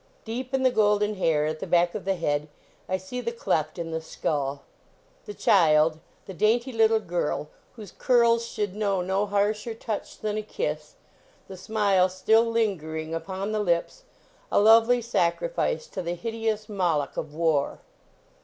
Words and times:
Deep 0.25 0.51
in 0.51 0.63
the 0.63 0.71
golden 0.71 1.13
hair 1.13 1.45
at 1.45 1.59
the 1.59 1.67
back 1.67 1.93
of 1.93 2.05
the 2.05 2.15
head 2.15 2.47
I 2.89 2.97
see 2.97 3.21
the 3.21 3.31
cleft 3.31 3.77
in 3.77 3.91
the 3.91 4.01
skull. 4.01 4.63
The 5.25 5.33
child; 5.35 5.99
the 6.25 6.33
dainty 6.33 6.71
little 6.71 6.99
girl, 6.99 7.49
whose 7.75 7.91
curls 7.91 8.43
should 8.47 8.75
know 8.75 9.01
no 9.03 9.27
harsher 9.27 9.75
touch 9.75 10.17
than 10.17 10.37
a 10.37 10.41
kiss 10.41 10.95
the 11.47 11.55
smile 11.55 12.09
still 12.09 12.45
lingering 12.49 13.13
upon 13.13 13.51
the 13.51 13.59
lips 13.59 14.05
a 14.51 14.59
lovely 14.59 15.03
sacrifice 15.03 15.85
to 15.89 16.01
the 16.01 16.15
hideous 16.15 16.67
Moloch 16.67 17.15
of 17.15 17.35
war. 17.35 17.81